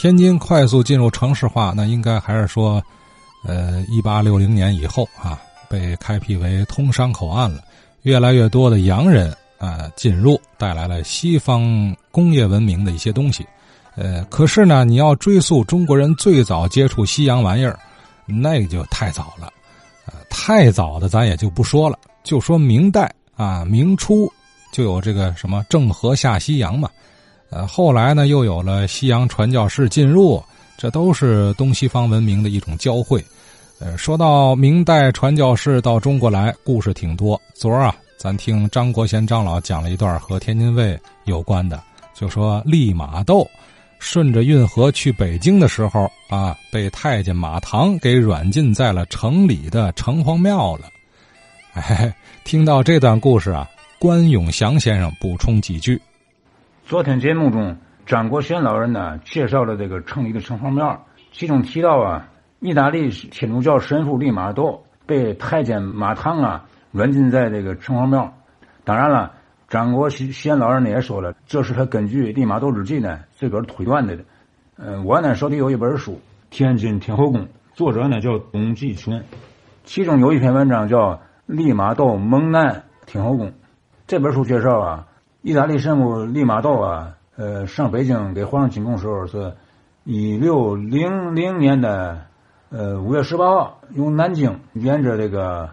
[0.00, 2.82] 天津快速进入城市化，那应该还是说，
[3.44, 5.38] 呃，一八六零年以后啊，
[5.68, 7.62] 被开辟为通商口岸了，
[8.00, 13.46] 越来越多的洋人啊进入，带来了西方工业文明的一些东西。
[13.94, 17.78] 呃，可是呢，你要追溯中国人最早接触西洋玩意儿，
[18.24, 19.52] 那就太早了。
[20.06, 24.32] 呃，太早的咱也就不说了，就说明代啊，明初
[24.72, 26.88] 就有这个什么郑和下西洋嘛。
[27.50, 30.42] 呃，后来呢，又有了西洋传教士进入，
[30.78, 33.24] 这都是东西方文明的一种交汇。
[33.80, 37.40] 呃，说到明代传教士到中国来，故事挺多。
[37.54, 41.82] 昨儿啊，咱听张国贤张老讲了一段和天津卫有关的，
[42.14, 43.48] 就说利玛窦
[43.98, 50.84] 顺着运河去北京的时候啊，被太监马唐给软禁在了城里的城隍庙了。
[51.74, 56.00] 哎，听到这段故事啊，关永祥先生补充几句。
[56.90, 68.34] 昨天节目中，张国贤老人呢介绍了这个城里的城隍庙，其中提到啊，意大利天主教神父利玛窦被太监马唐啊软禁在这个城隍庙。
[68.82, 69.34] 当然了，
[69.68, 74.18] 张国贤老人呢也说了，这是他根据利玛窦日记呢自个儿推断的。
[74.76, 76.14] 嗯，我呢手里有一本书
[76.50, 79.22] 《天津天后宫》，作者呢叫董继群，
[79.84, 80.98] 其中有一篇文章叫
[81.46, 83.46] 《利玛窦蒙难天后宫》。
[84.08, 85.06] 这本书介绍啊。
[85.42, 89.54] 意大利神父利玛窦啊，呃，上北京给皇上进贡时候是，
[90.04, 92.26] 一六零零年的，
[92.68, 95.70] 呃，五月十八号，由南京沿着这个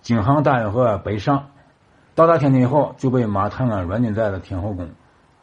[0.00, 1.48] 京杭大运河北上，
[2.14, 4.88] 到达天津以后就被马唐啊软禁在了天后宫，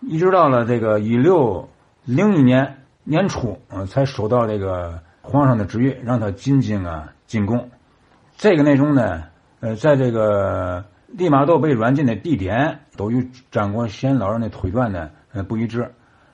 [0.01, 1.69] 一直到了这个一六
[2.05, 7.69] 零一年年初，呃，才收到这个皇上的旨意，让他进京啊进贡。
[8.35, 9.25] 这个内容呢，
[9.59, 10.83] 呃，在这个。
[11.11, 15.91] 利玛窦被软禁的地点都与张国贤老人的推断呢，呃，不一致。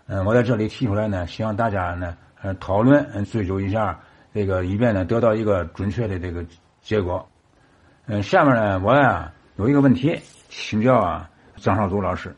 [0.07, 3.97] 嗯，我在这里提出来呢，希望大家呢，呃，讨论，嗯，追究一下，
[4.33, 6.45] 这个以便呢，得到一个准确的这个
[6.81, 7.25] 结果。
[8.05, 10.19] 嗯，下面呢，我呀有一个问题
[10.49, 12.35] 请教啊，张少祖老师。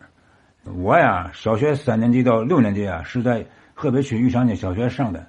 [0.75, 3.43] 我呀，小学三年级到六年级啊，是在
[3.73, 5.25] 河北区玉祥街小学上的。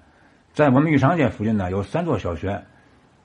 [0.53, 2.63] 在我们玉祥街附近呢，有三座小学。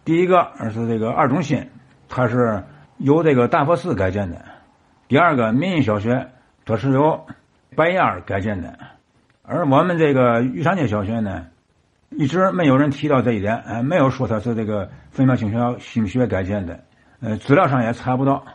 [0.05, 1.69] 第一个是这个二中心，
[2.07, 2.63] 它是。
[3.03, 4.45] 由这个大佛寺改建的，
[5.09, 6.29] 第二个民营小学，
[6.65, 7.25] 它是由
[7.75, 8.79] 白燕改建的，
[9.41, 11.47] 而我们这个玉山街小学呢，
[12.11, 16.79] 一直没有人提到这一点，哎，没有说它是这个飞苗新学新学改建的，
[17.19, 18.45] 呃，资料上也查不到。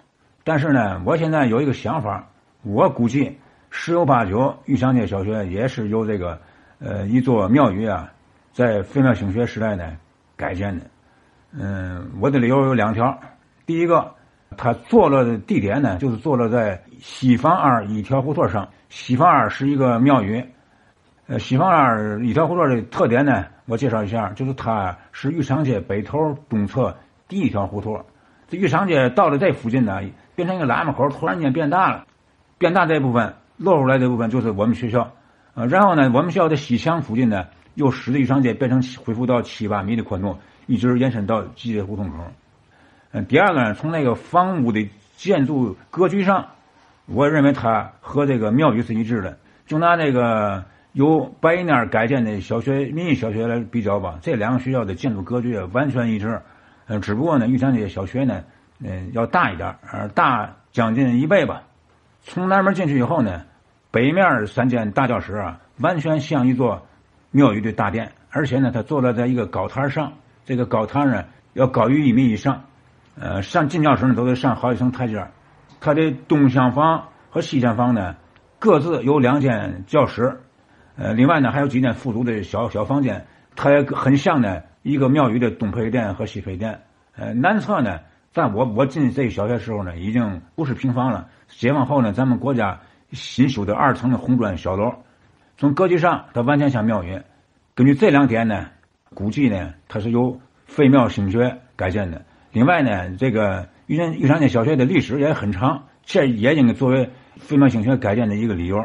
[0.44, 2.30] 但是呢，我现在有一个想法，
[2.62, 3.38] 我估计
[3.68, 6.40] 十有八九玉山街小学也是由这个
[6.78, 8.10] 呃一座庙宇啊，
[8.54, 9.98] 在飞苗新学时代呢
[10.38, 10.86] 改建的。
[11.52, 13.20] 嗯，我的理由有两条，
[13.66, 14.16] 第一个。
[14.56, 18.68] 他坐落的地点呢，就是坐落在西房二一条胡同上。
[18.88, 20.42] 西房二是一个庙宇，
[21.26, 26.96] 呃，西房二一条胡同的特点呢，我介绍一下，就是它是玉长街北头东侧
[27.28, 28.02] 第一条胡同。
[28.48, 30.00] 这玉长街到了这附近呢，
[30.34, 32.06] 变成一个喇嘛口，突然间变大了，
[32.56, 35.12] 变大这部分露出来这部分就是我们学校。
[35.54, 37.44] 呃，然后呢，我们学校的西墙附近呢，
[37.74, 42.16] 又使得玉长街变成恢复到七八米的宽度，一直延伸到集街胡同口。
[43.12, 46.46] 嗯，第二个呢，从那个房屋的建筑格局上，
[47.06, 49.38] 我认为它和这个庙宇是一致的。
[49.66, 56.40] 就拿那个由白银店改建的小学、民营小学来比较吧，这两个学校的建筑格局完全一致。
[56.86, 58.42] 嗯，只不过呢，玉山这些小学呢，
[58.82, 61.62] 嗯，要大一点，呃，大将近一倍吧。
[62.22, 63.42] 从南门进去以后呢，
[63.90, 66.86] 北面三间大教室啊，完全像一座
[67.30, 70.12] 庙宇的大殿，而且呢，它坐落在一个高台上，
[70.44, 72.64] 这个高台呢要高于一米以上。
[73.20, 75.26] 呃，上进教室呢都得上好几层台阶
[75.80, 78.14] 它的东厢房和西厢房呢，
[78.58, 80.40] 各自有两间教室，
[80.96, 83.26] 呃，另外呢还有几间附属的小小房间。
[83.56, 86.80] 它也很像呢一个庙宇的东配殿和西配殿。
[87.16, 87.98] 呃，南侧呢，
[88.32, 91.28] 在我我进这小学时候呢，已经不是平房了。
[91.48, 92.78] 解放后呢，咱们国家
[93.10, 94.94] 新修的二层的红砖小楼，
[95.56, 97.20] 从格局上它完全像庙宇。
[97.74, 98.66] 根据这两点呢，
[99.12, 102.22] 估计呢它是由废庙兴学改建的。
[102.52, 107.08] 另外呢，这个玉山玉山街小学的历史也很长，这也应该作为
[107.38, 108.82] 飞马兴学改建的一个理由。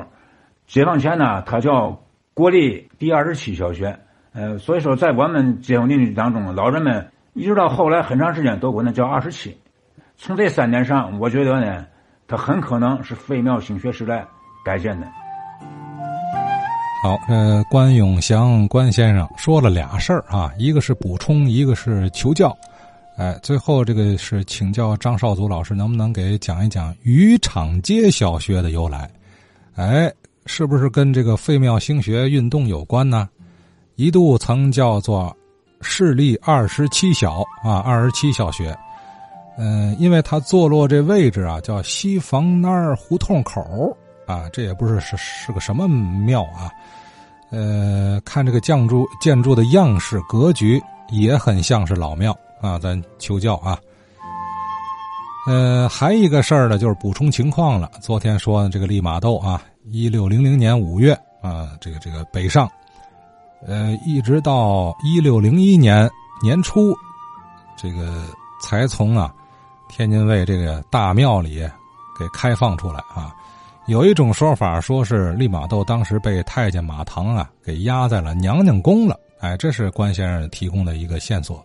[0.67, 2.01] 解放前呢，它叫
[2.33, 3.97] 国立第二十七小学，
[4.33, 9.57] 呃，所以说在我们解放邻居当中，老人们一直到后来很长时间都管它叫二十七。
[10.17, 11.85] 从这三点上，我觉得呢，
[12.27, 14.25] 它很可能是飞庙兴学时代
[14.63, 15.07] 改建的。
[17.01, 22.55] 好，呃，关永祥关先生说了俩事儿啊，一个是补充，一个是求教。
[23.15, 29.09] 哎，最后这个是请教张少祖老师，能不能给讲一讲渔场街小学的由来？
[29.75, 30.11] 哎，
[30.47, 33.29] 是不是跟这个废庙兴学运动有关呢？
[33.95, 35.35] 一度曾叫做
[35.81, 38.75] 市立二十七小啊，二十七小学。
[39.55, 43.95] 嗯，因为它坐落这位置啊，叫西房那儿胡同口
[44.25, 46.71] 啊，这也不是是是个什么庙啊。
[47.51, 50.81] 呃，看这个建筑建筑的样式格局
[51.11, 53.77] 也很像是老庙啊，咱求教啊。
[55.45, 57.91] 呃，还一个事儿呢，就是补充情况了。
[58.01, 59.61] 昨天说的这个利玛窦啊，
[59.91, 62.71] 一六零零年五月啊，这个这个北上，
[63.67, 66.09] 呃，一直到一六零一年
[66.41, 66.95] 年初，
[67.77, 68.23] 这个
[68.61, 69.33] 才从啊
[69.89, 71.59] 天津卫这个大庙里
[72.17, 73.35] 给开放出来啊。
[73.87, 79.19] 有一种说法，说是利玛窦当时被太监马唐啊给压在了娘娘宫了。
[79.41, 81.61] 哎，这是关先生提供的一个线索。